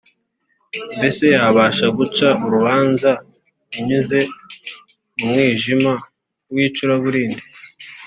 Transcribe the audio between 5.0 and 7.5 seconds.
mu mwijima w’icuraburindi’